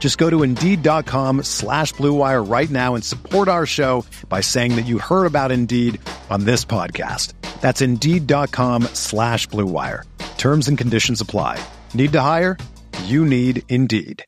[0.00, 4.86] Just go to Indeed.com slash BlueWire right now and support our show by saying that
[4.86, 6.00] you heard about Indeed
[6.30, 7.34] on this podcast.
[7.60, 10.04] That's Indeed.com slash BlueWire.
[10.38, 11.62] Terms and conditions apply.
[11.92, 12.56] Need to hire?
[13.04, 14.24] You need Indeed.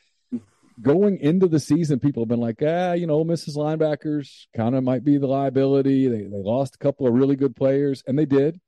[0.80, 3.56] going into the season, people have been like, ah, you know, Mrs.
[3.56, 6.08] Linebackers kind of might be the liability.
[6.08, 8.60] They they lost a couple of really good players, and they did.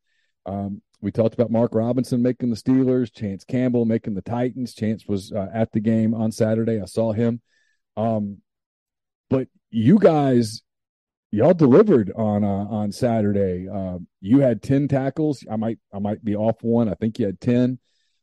[0.47, 4.73] Um, we talked about Mark Robinson making the Steelers, Chance Campbell making the Titans.
[4.73, 6.81] Chance was uh, at the game on Saturday.
[6.81, 7.43] I saw him.
[7.97, 8.39] Um,
[9.29, 10.63] but you guys,
[11.35, 13.69] y'all delivered on uh, on Saturday.
[13.69, 15.45] Uh, you had ten tackles.
[15.51, 16.89] I might I might be off one.
[16.89, 17.79] I think you had ten.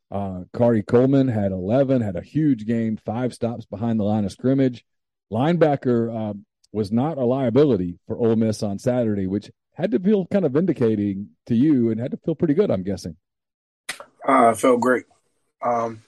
[0.10, 2.02] Uh, Khari Coleman had eleven.
[2.02, 2.98] Had a huge game.
[2.98, 4.86] Five stops behind the line of scrimmage.
[5.32, 6.34] Linebacker uh,
[6.72, 10.54] was not a liability for Ole Miss on Saturday, which had to feel kind of
[10.54, 13.16] vindicating to you and had to feel pretty good, I'm guessing.
[14.28, 15.06] Uh, I felt great.
[15.62, 16.02] Um,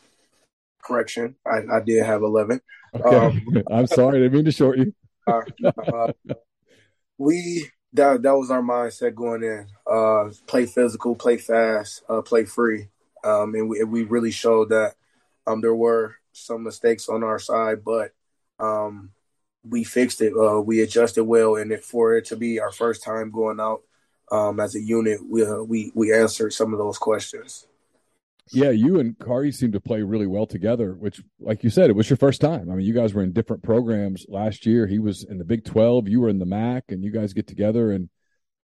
[0.83, 2.59] correction, I, I did have 11.
[2.93, 3.15] Okay.
[3.15, 4.93] Um, I'm sorry, I didn't mean to short you.
[7.23, 9.67] we that that was our mindset going in.
[9.89, 12.89] Uh, play physical, play fast, uh, play free,
[13.23, 14.95] um, and we we really showed that.
[15.45, 18.11] Um, there were some mistakes on our side, but
[18.59, 19.11] um,
[19.67, 20.33] we fixed it.
[20.33, 23.81] Uh, we adjusted well, and it, for it to be our first time going out
[24.31, 27.67] um, as a unit, we uh, we we answered some of those questions.
[28.51, 30.93] Yeah, you and Khari seem to play really well together.
[30.93, 32.69] Which, like you said, it was your first time.
[32.69, 34.85] I mean, you guys were in different programs last year.
[34.85, 37.47] He was in the Big Twelve, you were in the MAC, and you guys get
[37.47, 37.91] together.
[37.91, 38.09] And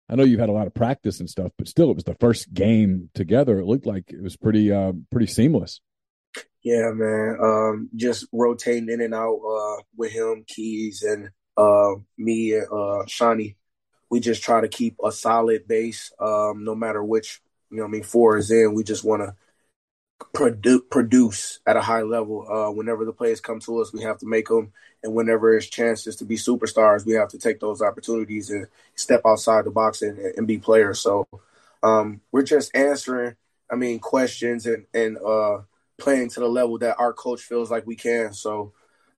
[0.10, 2.16] I know you've had a lot of practice and stuff, but still, it was the
[2.16, 3.60] first game together.
[3.60, 5.82] It looked like it was pretty uh, pretty seamless.
[6.64, 7.38] Yeah, man.
[7.42, 13.06] Um, just rotating in and out uh, with him, Keys, and uh, me and uh,
[13.08, 13.58] Shawnee.
[14.10, 17.42] We just try to keep a solid base, um, no matter which.
[17.70, 18.74] You know, I mean, four is in.
[18.74, 19.36] We just want to
[20.20, 22.48] produ- produce at a high level.
[22.50, 24.72] Uh, whenever the players come to us, we have to make them,
[25.04, 29.22] and whenever there's chances to be superstars, we have to take those opportunities and step
[29.26, 31.00] outside the box and, and be players.
[31.00, 31.28] So
[31.84, 33.36] um, we're just answering,
[33.72, 35.62] I mean, questions and and uh,
[35.98, 38.34] playing to the level that our coach feels like we can.
[38.34, 38.74] So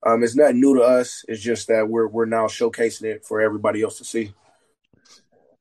[0.06, 1.26] um, it's nothing new to us.
[1.28, 4.34] It's just that we're we're now showcasing it for everybody else to see.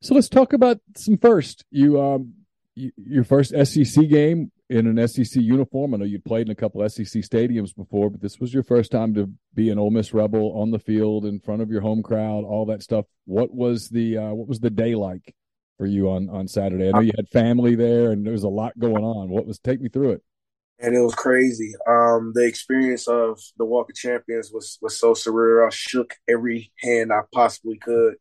[0.00, 1.64] So let's talk about some first.
[1.70, 2.34] You, um,
[2.74, 5.94] you, your first SEC game in an SEC uniform.
[5.94, 8.90] I know you'd played in a couple SEC stadiums before, but this was your first
[8.90, 12.02] time to be an Ole Miss Rebel on the field in front of your home
[12.02, 13.06] crowd, all that stuff.
[13.24, 15.34] What was the uh, what was the day like
[15.78, 16.88] for you on on Saturday?
[16.88, 19.30] I know you had family there, and there was a lot going on.
[19.30, 20.22] What was take me through it?
[20.80, 21.74] And it was crazy.
[21.88, 25.66] Um, the experience of the Walk of Champions was was so surreal.
[25.66, 28.16] I shook every hand I possibly could.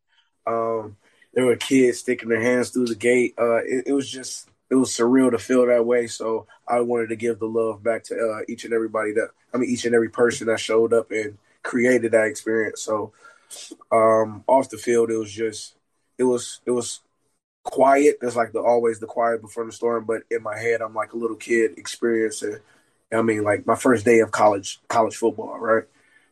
[0.47, 0.95] Um,
[1.33, 3.35] there were kids sticking their hands through the gate.
[3.37, 6.07] Uh, it, it was just it was surreal to feel that way.
[6.07, 9.57] So I wanted to give the love back to uh, each and everybody that I
[9.57, 12.81] mean each and every person that showed up and created that experience.
[12.81, 13.13] So
[13.91, 15.75] um, off the field, it was just
[16.17, 17.01] it was it was
[17.63, 18.17] quiet.
[18.19, 21.13] There's like the always the quiet before the storm, but in my head, I'm like
[21.13, 22.57] a little kid experiencing.
[23.11, 25.83] I mean, like my first day of college college football, right?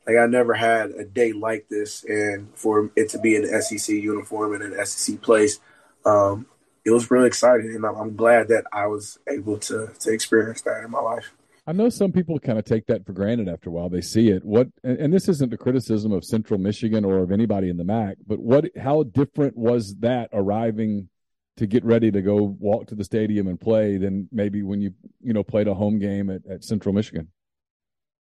[0.06, 3.96] Like I never had a day like this, and for it to be in SEC
[3.96, 5.60] uniform in an SEC place,
[6.06, 6.46] um,
[6.86, 10.84] it was really exciting, and I'm, glad that I was able to to experience that
[10.84, 11.34] in my life.
[11.68, 13.90] I know some people kind of take that for granted after a while.
[13.90, 14.46] They see it.
[14.46, 17.84] What, and, and, this isn't a criticism of Central Michigan or of anybody in the
[17.84, 21.10] MAC, but what, how different was that arriving
[21.58, 24.94] to get ready to go walk to the stadium and play than maybe when you,
[25.22, 27.30] you know, played a home game at, at Central Michigan?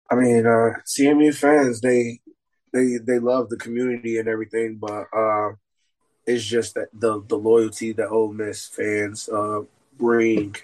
[0.10, 2.22] I mean, uh, CMU fans, they,
[2.72, 5.50] they, they love the community and everything, but, uh,
[6.26, 9.62] it's just that the the loyalty that Ole Miss fans uh,
[9.98, 10.56] bring.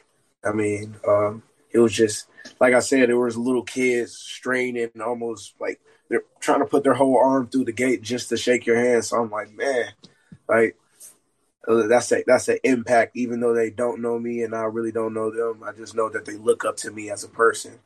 [0.43, 2.27] I mean, um, it was just
[2.59, 5.79] like I said, there was little kids straining, almost like
[6.09, 9.05] they're trying to put their whole arm through the gate just to shake your hand.
[9.05, 9.91] So I'm like, man,
[10.47, 10.75] like
[11.67, 13.15] uh, that's a that's an impact.
[13.15, 16.09] Even though they don't know me and I really don't know them, I just know
[16.09, 17.79] that they look up to me as a person,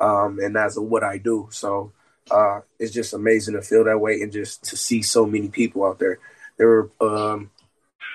[0.00, 1.48] um, and as a, what I do.
[1.50, 1.92] So
[2.30, 5.84] uh, it's just amazing to feel that way and just to see so many people
[5.84, 6.18] out there.
[6.60, 7.50] There were, um,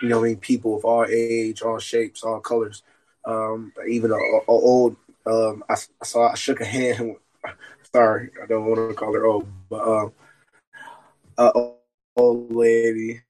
[0.03, 2.83] you know, I mean, people of all age, all shapes, all colors.
[3.25, 7.15] Um, even a, a old, um, I, I, saw, I shook a hand.
[7.92, 10.13] sorry, I don't want to call her old, but um,
[11.39, 11.71] a
[12.15, 13.21] old lady.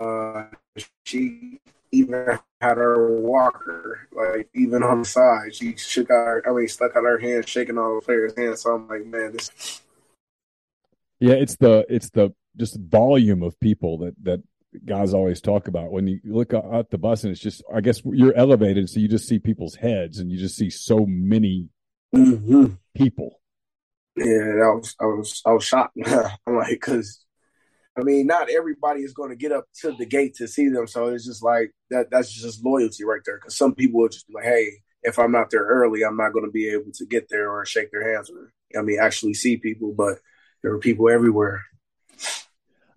[0.00, 0.44] Uh,
[1.04, 5.54] she even had her walker, like even on the side.
[5.54, 8.62] She shook out I mean, stuck out her hand, shaking all the players' hands.
[8.62, 9.82] So I'm like, man, this.
[11.20, 14.42] Yeah, it's the it's the just volume of people that that
[14.84, 15.92] guys always talk about.
[15.92, 19.08] When you look out the bus and it's just i guess you're elevated so you
[19.08, 21.68] just see people's heads and you just see so many
[22.14, 22.74] mm-hmm.
[22.94, 23.40] people.
[24.16, 25.96] Yeah that was i was i was shocked.
[26.06, 27.24] I'm like because
[27.98, 30.86] i mean not everybody is going to get up to the gate to see them
[30.86, 34.28] so it's just like that that's just loyalty right there because some people will just
[34.28, 34.70] be like hey
[35.02, 37.66] if i'm not there early i'm not going to be able to get there or
[37.66, 40.18] shake their hands or i mean actually see people but
[40.62, 41.64] there were people everywhere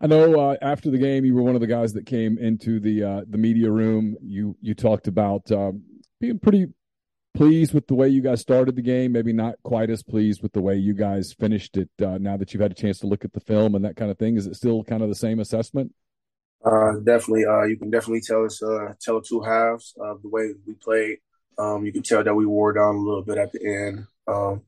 [0.02, 2.80] I know uh, after the game, you were one of the guys that came into
[2.80, 4.18] the uh, the media room.
[4.22, 5.84] You you talked about um,
[6.20, 6.68] being pretty
[7.36, 9.12] pleased with the way you guys started the game.
[9.12, 11.90] Maybe not quite as pleased with the way you guys finished it.
[12.02, 14.12] Uh, now that you've had a chance to look at the film and that kind
[14.12, 15.94] of thing, is it still kind of the same assessment?
[16.64, 17.46] Uh, definitely.
[17.46, 21.20] Uh, you can definitely tell us uh, tell two halves of the way we played.
[21.58, 24.08] Um, you can tell that we wore down a little bit at the end.
[24.28, 24.64] Um,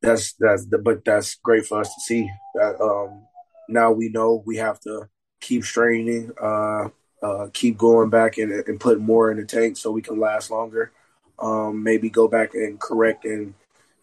[0.00, 3.25] that's that's the, but that's great for us to see that um,
[3.68, 5.08] now we know we have to
[5.40, 6.88] keep straining, uh,
[7.22, 10.50] uh, keep going back and, and put more in the tank so we can last
[10.50, 10.92] longer.
[11.38, 13.54] Um, maybe go back and correct and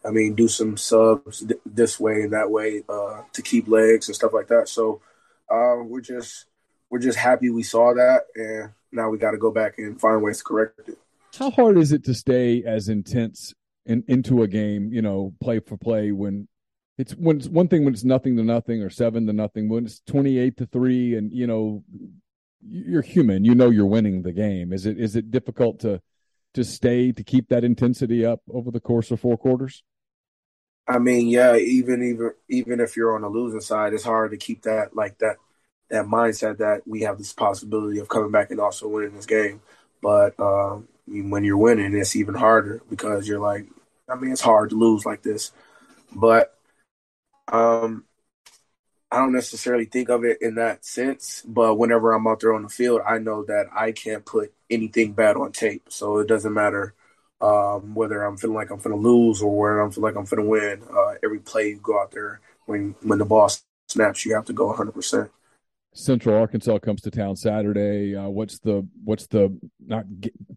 [0.04, 4.08] I mean do some subs th- this way and that way uh, to keep legs
[4.08, 4.68] and stuff like that.
[4.68, 5.00] So
[5.50, 6.46] uh, we're just
[6.90, 10.22] we're just happy we saw that and now we got to go back and find
[10.22, 10.98] ways to correct it.
[11.36, 13.52] How hard is it to stay as intense
[13.86, 16.46] in, into a game, you know, play for play when
[16.96, 19.84] it's when it's one thing when it's nothing to nothing or seven to nothing when
[19.84, 21.82] it's 28 to three and you know
[22.66, 23.44] you're human.
[23.44, 24.72] You know you're winning the game.
[24.72, 26.00] Is it is it difficult to
[26.54, 29.82] to stay to keep that intensity up over the course of four quarters?
[30.86, 34.36] I mean yeah even even even if you're on the losing side it's hard to
[34.36, 35.36] keep that like that
[35.90, 39.60] that mindset that we have this possibility of coming back and also winning this game.
[40.02, 43.66] But um, when you're winning it's even harder because you're like
[44.08, 45.52] i mean it's hard to lose like this.
[46.14, 46.56] But
[47.48, 48.04] um,
[49.10, 52.62] I don't necessarily think of it in that sense, but whenever I'm out there on
[52.62, 55.86] the field, I know that I can't put anything bad on tape.
[55.88, 56.94] So it doesn't matter
[57.40, 60.24] um, whether I'm feeling like I'm going to lose or whether I'm feeling like I'm
[60.24, 60.82] going to win.
[60.92, 63.50] Uh, every play you go out there, when when the ball
[63.88, 64.92] snaps, you have to go 100.
[64.92, 65.30] percent
[65.96, 68.16] Central Arkansas comes to town Saturday.
[68.16, 70.06] Uh, what's the what's the not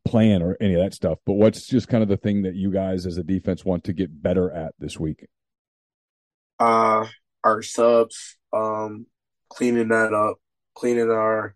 [0.04, 2.72] plan or any of that stuff, but what's just kind of the thing that you
[2.72, 5.28] guys as a defense want to get better at this week?
[6.60, 7.06] Uh,
[7.44, 9.06] our subs, um,
[9.50, 10.38] cleaning that up,
[10.76, 11.56] cleaning our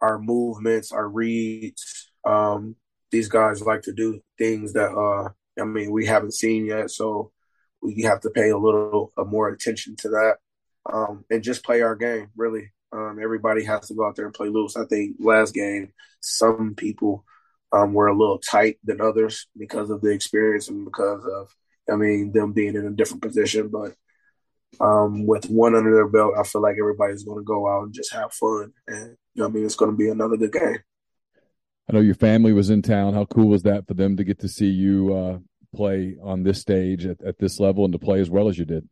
[0.00, 2.10] our movements, our reads.
[2.24, 2.76] Um,
[3.10, 5.30] these guys like to do things that uh,
[5.60, 7.32] I mean we haven't seen yet, so
[7.82, 10.36] we have to pay a little uh, more attention to that
[10.92, 12.28] um, and just play our game.
[12.36, 14.76] Really, um, everybody has to go out there and play loose.
[14.76, 17.24] I think last game, some people
[17.72, 21.54] um, were a little tight than others because of the experience and because of,
[21.90, 23.68] I mean, them being in a different position.
[23.68, 23.94] But
[24.78, 27.94] um, with one under their belt, I feel like everybody's going to go out and
[27.94, 28.72] just have fun.
[28.86, 30.78] And, you know I mean, it's going to be another good game.
[31.88, 33.14] I know your family was in town.
[33.14, 35.38] How cool was that for them to get to see you uh,
[35.74, 38.64] play on this stage at, at this level and to play as well as you
[38.64, 38.88] did?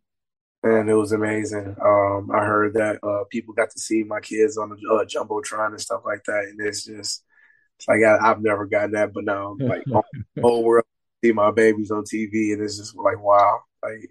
[0.64, 1.76] And it was amazing.
[1.80, 5.68] Um, I heard that uh, people got to see my kids on the uh, jumbotron
[5.68, 7.23] and stuff like that, and it's just
[7.76, 9.85] it's like I, have never gotten that, but now like
[10.42, 10.85] whole world
[11.25, 14.11] see my babies on TV, and it's just like wow, like.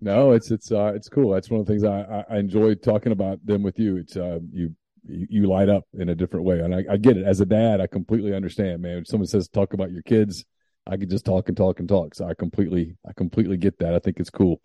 [0.00, 1.32] No, it's it's uh, it's cool.
[1.32, 3.96] That's one of the things I, I, enjoy talking about them with you.
[3.96, 4.76] It's uh, you
[5.08, 6.60] you light up in a different way.
[6.60, 7.24] And I, I, get it.
[7.24, 8.96] As a dad, I completely understand, man.
[8.96, 10.44] When someone says talk about your kids,
[10.86, 12.14] I could just talk and talk and talk.
[12.14, 13.94] So I completely, I completely get that.
[13.94, 14.60] I think it's cool.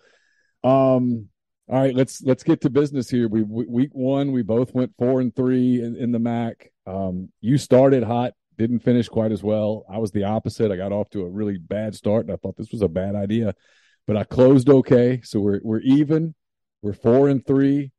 [0.63, 1.29] Um,
[1.69, 3.27] all right, let's let's get to business here.
[3.27, 6.71] We, we week one, we both went four and three in, in the MAC.
[6.85, 9.85] Um, you started hot, didn't finish quite as well.
[9.89, 10.71] I was the opposite.
[10.71, 13.15] I got off to a really bad start, and I thought this was a bad
[13.15, 13.53] idea,
[14.07, 15.22] but I closed okay.
[15.24, 16.36] So we're we're even.
[16.81, 17.93] We're four and three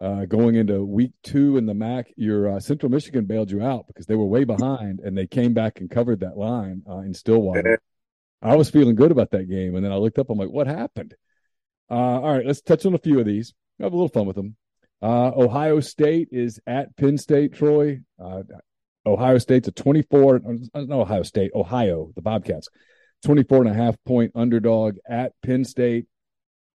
[0.00, 3.86] uh, going into week two in the MAC, your uh, Central Michigan bailed you out
[3.86, 7.14] because they were way behind and they came back and covered that line uh, in
[7.14, 7.80] Stillwater.
[8.42, 10.28] I was feeling good about that game, and then I looked up.
[10.28, 11.14] I'm like, what happened?
[11.90, 13.54] Uh, all right, let's touch on a few of these.
[13.80, 14.56] Have a little fun with them.
[15.00, 17.54] Uh, Ohio State is at Penn State.
[17.54, 18.00] Troy.
[18.22, 18.42] Uh,
[19.06, 20.42] Ohio State's a 24.
[20.74, 21.52] No, Ohio State.
[21.54, 22.68] Ohio, the Bobcats,
[23.24, 26.06] 24 and a half point underdog at Penn State.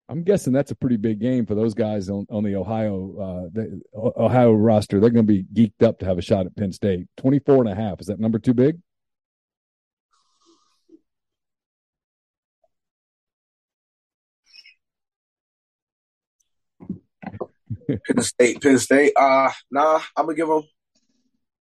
[0.09, 3.49] I'm guessing that's a pretty big game for those guys on, on the Ohio uh,
[3.51, 4.99] the Ohio roster.
[4.99, 7.07] They're going to be geeked up to have a shot at Penn State.
[7.17, 7.99] 24 and a half.
[7.99, 8.77] Is that number too big?
[17.87, 19.13] Penn State, Penn State.
[19.15, 20.63] Uh nah, I'm gonna give them.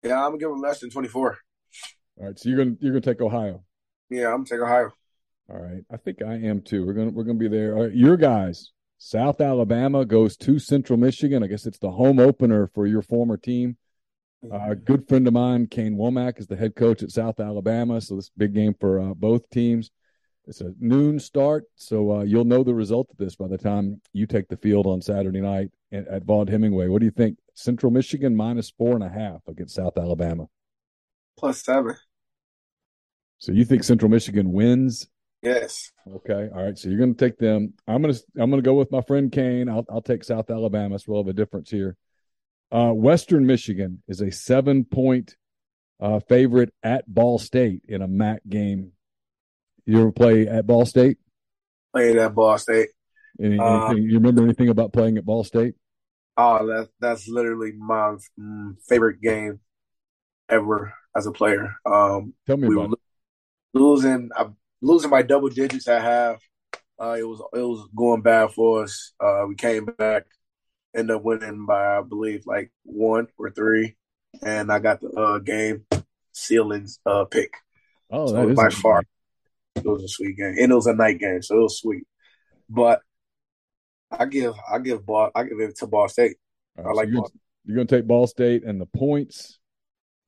[0.02, 1.38] Yeah, I'm gonna give them less than 24.
[2.18, 3.65] All right, so you're gonna you're gonna take Ohio.
[4.10, 4.92] Yeah, I'm gonna take Ohio.
[5.48, 6.84] All right, I think I am too.
[6.86, 7.74] We're gonna we're gonna be there.
[7.74, 11.42] Right, your guys, South Alabama goes to Central Michigan.
[11.42, 13.76] I guess it's the home opener for your former team.
[14.44, 18.00] Uh, a good friend of mine, Kane Wommack, is the head coach at South Alabama.
[18.00, 19.90] So this big game for uh, both teams.
[20.46, 24.00] It's a noon start, so uh, you'll know the result of this by the time
[24.12, 26.86] you take the field on Saturday night at, at Vaught Hemingway.
[26.86, 27.38] What do you think?
[27.54, 30.46] Central Michigan minus four and a half against South Alabama.
[31.36, 31.96] Plus seven.
[33.38, 35.08] So you think Central Michigan wins?
[35.42, 35.92] Yes.
[36.10, 36.48] Okay.
[36.54, 36.78] All right.
[36.78, 37.74] So you're going to take them.
[37.86, 39.68] I'm going to I'm going to go with my friend Kane.
[39.68, 40.98] I'll I'll take South Alabama.
[40.98, 41.96] So we'll have a difference here.
[42.72, 45.36] Uh, Western Michigan is a seven point
[46.00, 48.92] uh, favorite at Ball State in a MAC game.
[49.84, 51.18] You ever play at Ball State?
[51.92, 52.88] Played at Ball State.
[53.40, 55.74] Any, uh, you remember anything about playing at Ball State?
[56.36, 59.60] Oh, that that's literally my mm, favorite game
[60.48, 61.76] ever as a player.
[61.86, 62.96] Um, Tell me about were
[63.76, 64.48] losing, uh,
[64.80, 66.42] losing by double digits at half.
[66.98, 69.12] Uh, it was it was going bad for us.
[69.20, 70.24] Uh, we came back,
[70.96, 73.96] ended up winning by I believe like one or three,
[74.42, 75.84] and I got the uh, game
[76.32, 77.52] sealing uh, pick.
[78.10, 79.02] Oh, So by far,
[79.74, 82.04] it was a sweet game, and it was a night game, so it was sweet.
[82.70, 83.00] But
[84.10, 86.36] I give I give ball I give it to Ball State.
[86.78, 87.32] All I right, so like you're, Ball.
[87.64, 89.58] you're going to take Ball State and the points.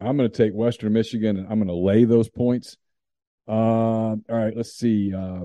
[0.00, 2.76] I'm going to take Western Michigan and I'm going to lay those points.
[3.48, 5.14] Uh, all right, let's see.
[5.14, 5.44] Uh,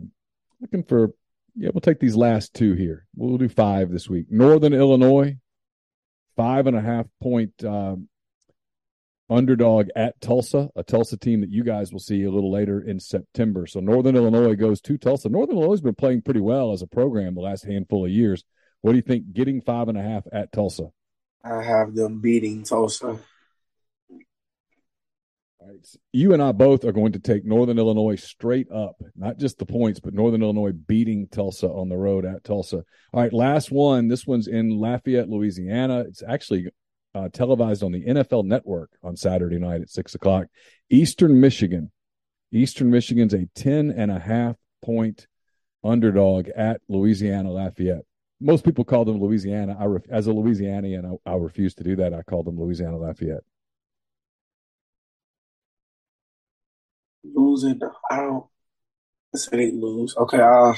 [0.59, 1.13] looking for
[1.55, 3.05] yeah, we'll take these last two here.
[3.15, 4.25] We'll do five this week.
[4.29, 5.37] Northern Illinois,
[6.35, 8.09] five and a half point um,
[9.29, 12.99] underdog at Tulsa, a Tulsa team that you guys will see a little later in
[12.99, 13.67] September.
[13.67, 15.29] So Northern Illinois goes to Tulsa.
[15.29, 18.43] Northern Illinois has been playing pretty well as a program the last handful of years.
[18.81, 19.31] What do you think?
[19.31, 20.89] Getting five and a half at Tulsa.
[21.43, 23.19] I have them beating Tulsa.
[25.65, 25.77] Right.
[25.83, 29.57] so You and I both are going to take Northern Illinois straight up, not just
[29.57, 32.77] the points, but Northern Illinois beating Tulsa on the road at Tulsa.
[33.13, 34.07] All right, last one.
[34.07, 36.01] This one's in Lafayette, Louisiana.
[36.01, 36.67] It's actually
[37.15, 40.47] uh, televised on the NFL Network on Saturday night at six o'clock.
[40.89, 41.91] Eastern Michigan.
[42.51, 45.27] Eastern Michigan's a 10 and a half point
[45.83, 48.05] underdog at Louisiana Lafayette.
[48.39, 49.77] Most people call them Louisiana.
[49.79, 52.13] I ref- as a Louisianian, I, I refuse to do that.
[52.13, 53.43] I call them Louisiana Lafayette.
[57.23, 57.79] Losing,
[58.11, 58.45] I don't.
[59.35, 60.15] Say they lose.
[60.15, 60.73] Okay, uh,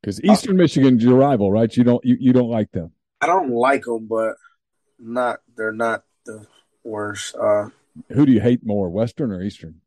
[0.00, 1.74] Because Eastern Michigan's your rival, right?
[1.76, 2.90] You don't you, you don't like them.
[3.20, 4.34] I don't like them, but
[4.98, 6.46] not they're not the
[6.82, 7.36] worst.
[7.36, 7.68] Uh,
[8.08, 9.82] Who do you hate more, Western or Eastern?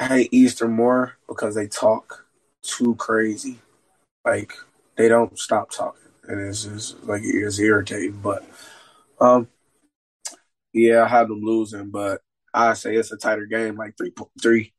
[0.00, 2.26] I hate Eastern more because they talk
[2.62, 3.58] too crazy.
[4.24, 4.52] Like
[4.96, 8.20] they don't stop talking, and it's just like it's irritating.
[8.20, 8.44] But
[9.20, 9.48] um,
[10.72, 12.20] yeah, I have them losing, but
[12.66, 14.72] I say it's a tighter game, like three three.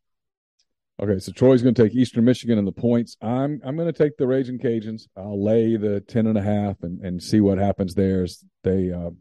[1.02, 3.16] Okay, so Troy's going to take Eastern Michigan and the points.
[3.22, 5.04] I'm I'm going to take the Raging Cajuns.
[5.16, 8.92] I'll lay the ten and a half and and see what happens there as they
[8.92, 9.12] uh,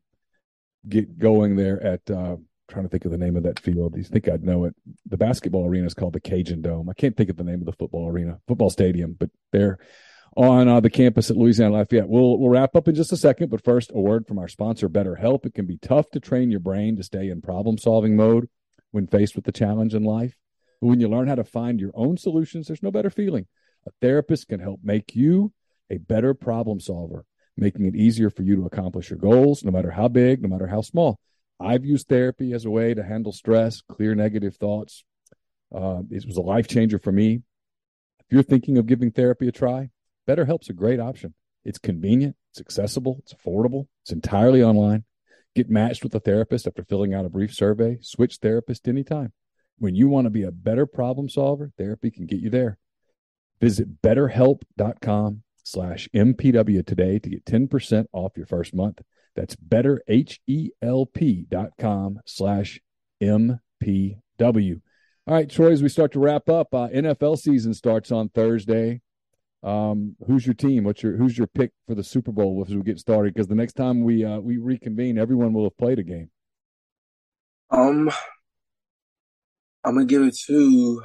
[0.88, 2.10] get going there at.
[2.10, 2.36] Uh,
[2.68, 3.96] trying to think of the name of that field.
[3.96, 4.74] You think I'd know it?
[5.08, 6.90] The basketball arena is called the Cajun Dome.
[6.90, 9.78] I can't think of the name of the football arena, football stadium, but they're
[10.36, 12.08] on uh, the campus at Louisiana Lafayette.
[12.08, 14.88] We'll we'll wrap up in just a second, but first, a word from our sponsor,
[14.88, 15.46] BetterHelp.
[15.46, 18.48] It can be tough to train your brain to stay in problem solving mode
[18.90, 20.36] when faced with the challenge in life.
[20.80, 23.46] But when you learn how to find your own solutions, there's no better feeling.
[23.86, 25.52] A therapist can help make you
[25.90, 27.24] a better problem solver,
[27.56, 30.66] making it easier for you to accomplish your goals, no matter how big, no matter
[30.66, 31.18] how small.
[31.60, 35.04] I've used therapy as a way to handle stress, clear negative thoughts.
[35.74, 37.42] Uh, it was a life changer for me.
[38.20, 39.90] If you're thinking of giving therapy a try,
[40.28, 41.34] BetterHelp's a great option.
[41.64, 45.04] It's convenient, it's accessible, it's affordable, it's entirely online.
[45.54, 47.98] Get matched with a therapist after filling out a brief survey.
[48.02, 49.32] Switch therapist anytime.
[49.78, 52.78] When you want to be a better problem solver, therapy can get you there.
[53.60, 59.00] Visit betterhelp.com slash MPW today to get 10% off your first month.
[59.34, 62.80] That's betterhelp.com slash
[63.22, 64.80] MPW.
[65.26, 69.02] All right, Troy, as we start to wrap up, uh, NFL season starts on Thursday.
[69.62, 70.84] Um, who's your team?
[70.84, 73.34] What's your who's your pick for the Super Bowl as we get started?
[73.34, 76.30] Because the next time we uh, we reconvene, everyone will have played a game.
[77.70, 78.10] Um,
[79.84, 81.02] I'm gonna give it to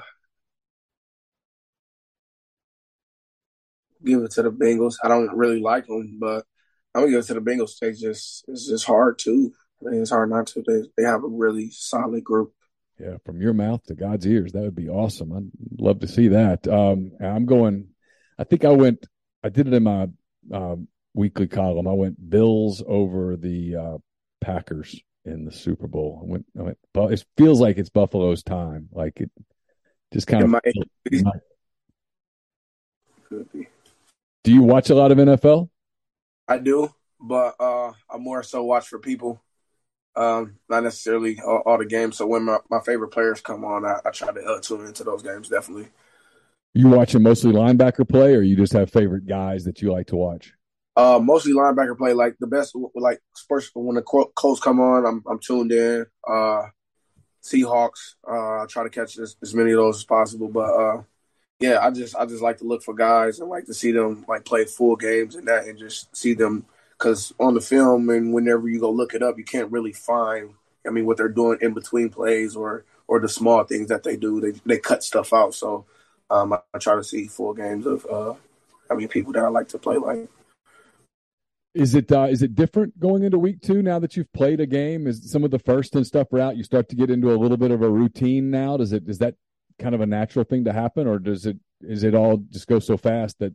[4.06, 4.96] give it to the Bengals.
[5.04, 6.46] I don't really like them, but
[6.94, 7.80] I'm gonna give it to the Bengals.
[7.80, 9.52] They just it's just hard to.
[9.82, 10.64] I mean, it's hard not to.
[10.66, 12.54] They they have a really solid group.
[13.00, 15.34] Yeah, from your mouth to God's ears, that would be awesome.
[15.34, 16.68] I'd love to see that.
[16.68, 17.88] Um, I'm going.
[18.38, 19.06] I think I went.
[19.44, 20.08] I did it in my
[20.52, 21.88] um, weekly column.
[21.88, 23.98] I went Bills over the uh,
[24.42, 26.20] Packers in the Super Bowl.
[26.22, 26.46] I went.
[26.58, 26.78] I went.
[27.12, 28.90] It feels like it's Buffalo's time.
[28.92, 29.32] Like it
[30.14, 31.24] just kind It of.
[33.30, 33.68] Could be.
[34.44, 35.70] Do you watch a lot of NFL?
[36.48, 39.42] I do, but uh, I more so watch for people,
[40.16, 42.18] um, not necessarily all, all the games.
[42.18, 45.06] So when my, my favorite players come on, I, I try to uh, tune into
[45.06, 45.48] those games.
[45.48, 45.88] Definitely.
[46.74, 50.16] You watching mostly linebacker play, or you just have favorite guys that you like to
[50.16, 50.54] watch?
[50.96, 52.14] Uh, mostly linebacker play.
[52.14, 56.06] Like the best, like Spurs when the Colts come on, I'm I'm tuned in.
[56.28, 56.64] Uh,
[57.44, 60.48] Seahawks, uh, I try to catch as, as many of those as possible.
[60.48, 61.04] But uh,
[61.60, 64.26] yeah, I just I just like to look for guys and like to see them
[64.28, 66.66] like play full games and that, and just see them
[66.98, 70.54] because on the film and whenever you go look it up, you can't really find.
[70.86, 74.18] I mean, what they're doing in between plays or or the small things that they
[74.18, 74.42] do.
[74.42, 75.54] They they cut stuff out.
[75.54, 75.86] So
[76.34, 78.34] um, I, I, try to see full games of, uh,
[78.90, 80.28] I mean, people that I like to play like.
[81.76, 84.68] Is it uh, is it different going into week two now that you've played a
[84.68, 85.08] game?
[85.08, 86.56] Is some of the first and stuff are out?
[86.56, 88.78] You start to get into a little bit of a routine now.
[88.78, 89.36] Does it is that
[89.80, 92.78] kind of a natural thing to happen, or does it is it all just go
[92.78, 93.54] so fast that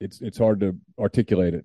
[0.00, 1.64] it's it's hard to articulate it?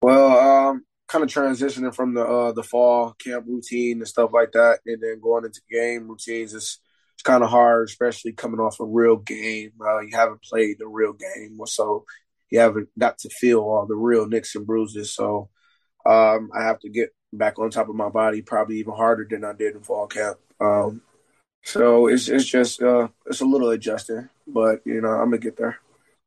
[0.00, 4.52] Well, um, kind of transitioning from the uh, the fall camp routine and stuff like
[4.52, 6.78] that, and then going into game routines is
[7.18, 9.72] it's kind of hard, especially coming off a real game.
[9.80, 12.04] Uh, you haven't played the real game, so
[12.48, 15.12] you haven't got to feel all the real nicks and bruises.
[15.12, 15.48] So
[16.06, 19.44] um, I have to get back on top of my body, probably even harder than
[19.44, 20.38] I did in fall camp.
[20.60, 21.02] Um,
[21.64, 25.56] so it's it's just uh, it's a little adjusting, but you know I'm gonna get
[25.56, 25.80] there.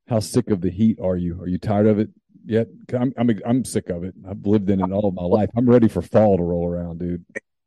[0.09, 1.41] How sick of the heat are you?
[1.41, 2.09] Are you tired of it
[2.45, 2.67] yet?
[2.93, 4.13] I'm I'm I'm sick of it.
[4.29, 5.51] I've lived in it all of my life.
[5.55, 7.23] I'm ready for fall to roll around, dude.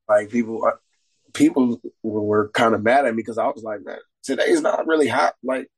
[0.07, 0.71] Like people,
[1.35, 5.09] people were kind of mad at me because I was like, man, today's not really
[5.09, 5.35] hot.
[5.43, 5.69] Like,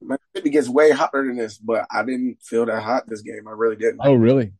[0.00, 3.46] man, it gets way hotter than this, but I didn't feel that hot this game.
[3.46, 4.00] I really didn't.
[4.02, 4.52] Oh, really?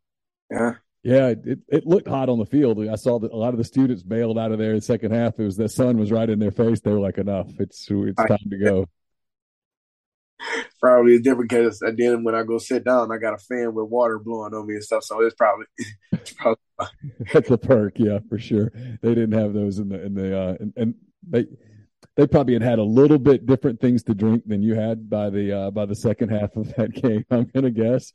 [0.51, 0.75] Yeah.
[1.05, 2.79] Yeah, it, it looked hot on the field.
[2.89, 5.11] I saw that a lot of the students bailed out of there in the second
[5.11, 5.37] half.
[5.41, 6.81] It was the sun was right in their face.
[6.81, 7.49] They were like, "Enough!
[7.59, 8.89] It's it's time to go."
[10.81, 11.53] Probably a different.
[11.53, 14.67] And then when I go sit down, I got a fan with water blowing on
[14.67, 15.05] me and stuff.
[15.05, 15.67] So it's probably,
[16.13, 16.59] it's probably
[17.33, 18.73] that's a perk, yeah, for sure.
[19.03, 20.95] They didn't have those in the in the uh, and, and
[21.29, 21.47] they
[22.17, 25.31] they probably had had a little bit different things to drink than you had by
[25.31, 27.25] the uh, by the second half of that game.
[27.31, 28.13] I'm gonna guess.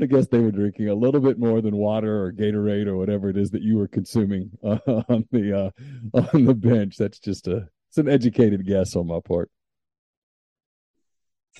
[0.00, 3.30] I guess they were drinking a little bit more than water or Gatorade or whatever
[3.30, 5.72] it is that you were consuming uh, on the
[6.14, 6.96] uh, on the bench.
[6.96, 9.50] That's just a it's an educated guess on my part.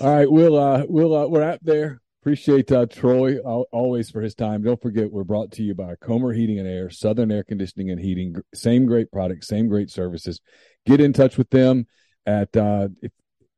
[0.00, 2.00] All right, we'll uh, we'll uh, we're out there.
[2.22, 4.62] Appreciate uh, Troy always for his time.
[4.62, 8.00] Don't forget, we're brought to you by Comer Heating and Air, Southern Air Conditioning and
[8.00, 8.37] Heating.
[8.54, 10.40] Same great products, same great services.
[10.87, 11.87] Get in touch with them
[12.26, 12.88] at uh,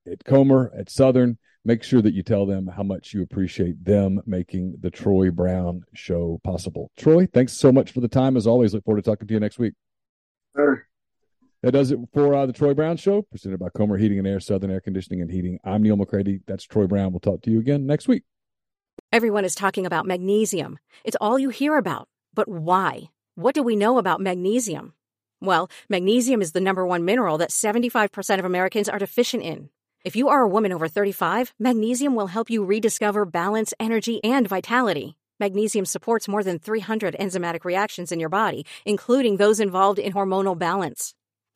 [0.07, 1.37] at Comer at Southern.
[1.65, 5.83] Make sure that you tell them how much you appreciate them making the Troy Brown
[5.93, 6.91] Show possible.
[6.97, 8.35] Troy, thanks so much for the time.
[8.39, 9.75] As always, look forward to talking to you next week.
[10.57, 10.87] Sure.
[11.63, 14.41] That does it for uh, the Troy Brown Show, presented by Comer Heating and Air,
[14.41, 15.59] Southern Air Conditioning and Heating.
[15.63, 16.41] I'm Neil McCready.
[16.47, 17.13] That's Troy Brown.
[17.13, 18.23] We'll talk to you again next week.
[19.13, 20.79] Everyone is talking about magnesium.
[21.05, 22.09] It's all you hear about.
[22.33, 23.11] But why?
[23.35, 24.95] What do we know about magnesium?
[25.43, 29.69] Well, magnesium is the number one mineral that 75% of Americans are deficient in.
[30.03, 34.49] If you are a woman over 35, magnesium will help you rediscover balance, energy, and
[34.49, 35.19] vitality.
[35.39, 40.59] Magnesium supports more than 300 enzymatic reactions in your body, including those involved in hormonal
[40.59, 41.15] balance.